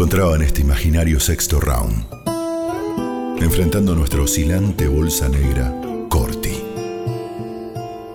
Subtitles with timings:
[0.00, 2.06] encontraba en este imaginario sexto round,
[3.38, 5.74] enfrentando nuestra oscilante bolsa negra,
[6.08, 6.58] Corti.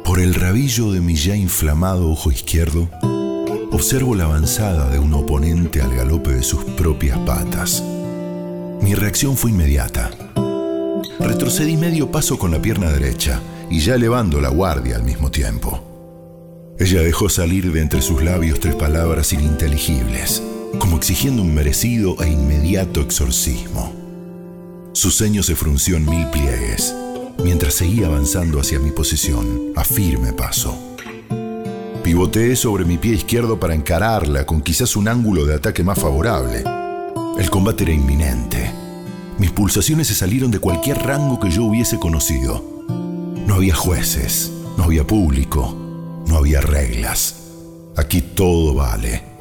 [0.03, 2.89] Por el rabillo de mi ya inflamado ojo izquierdo,
[3.71, 7.83] observo la avanzada de un oponente al galope de sus propias patas.
[8.81, 10.09] Mi reacción fue inmediata.
[11.19, 13.39] Retrocedí medio paso con la pierna derecha
[13.69, 16.73] y ya elevando la guardia al mismo tiempo.
[16.79, 20.41] Ella dejó salir de entre sus labios tres palabras ininteligibles,
[20.79, 23.93] como exigiendo un merecido e inmediato exorcismo.
[24.93, 26.95] Su ceño se frunció en mil pliegues,
[27.43, 30.77] mientras seguía avanzando hacia mi posición, a firme paso.
[32.03, 36.63] Pivoteé sobre mi pie izquierdo para encararla con quizás un ángulo de ataque más favorable.
[37.37, 38.71] El combate era inminente.
[39.37, 42.63] Mis pulsaciones se salieron de cualquier rango que yo hubiese conocido.
[43.45, 45.75] No había jueces, no había público,
[46.27, 47.35] no había reglas.
[47.97, 49.34] Aquí todo vale.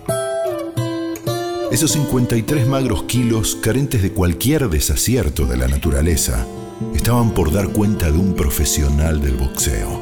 [1.75, 6.47] Esos 53 magros kilos, carentes de cualquier desacierto de la naturaleza,
[6.95, 10.01] estaban por dar cuenta de un profesional del boxeo.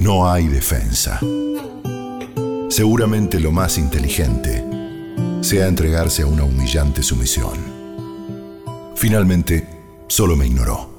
[0.00, 1.20] No hay defensa.
[2.70, 4.64] Seguramente lo más inteligente
[5.42, 7.56] sea entregarse a una humillante sumisión.
[8.96, 9.64] Finalmente,
[10.08, 10.90] solo me ignoró.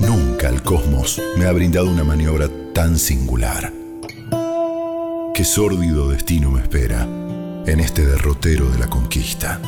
[0.00, 3.70] Nunca el cosmos me ha brindado una maniobra tan singular.
[5.34, 7.06] Qué sórdido destino me espera
[7.66, 9.60] en este derrotero de la conquista.